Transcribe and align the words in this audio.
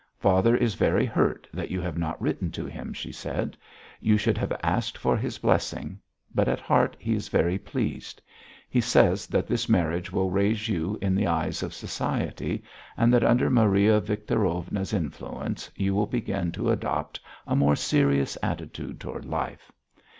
"Father 0.17 0.55
is 0.57 0.73
very 0.73 1.05
hurt 1.05 1.47
that 1.53 1.69
you 1.69 1.79
have 1.79 1.95
not 1.95 2.19
written 2.19 2.49
to 2.53 2.65
him," 2.65 2.91
she 2.91 3.11
said. 3.11 3.55
"You 3.99 4.17
should 4.17 4.35
have 4.35 4.59
asked 4.63 4.97
for 4.97 5.15
his 5.15 5.37
blessing. 5.37 5.99
But, 6.33 6.47
at 6.47 6.59
heart, 6.59 6.95
he 6.97 7.13
is 7.13 7.27
very 7.27 7.59
pleased. 7.59 8.19
He 8.67 8.81
says 8.81 9.27
that 9.27 9.45
this 9.45 9.69
marriage 9.69 10.11
will 10.11 10.31
raise 10.31 10.67
you 10.67 10.97
in 11.03 11.13
the 11.13 11.27
eyes 11.27 11.61
of 11.61 11.71
society, 11.75 12.63
and 12.97 13.13
that 13.13 13.23
under 13.23 13.51
Maria 13.51 13.99
Victorovna's 14.01 14.91
influence 14.91 15.69
you 15.75 15.93
will 15.93 16.07
begin 16.07 16.51
to 16.53 16.71
adopt 16.71 17.19
a 17.45 17.55
more 17.55 17.75
serious 17.75 18.39
attitude 18.41 18.99
toward 18.99 19.25
life. 19.25 19.71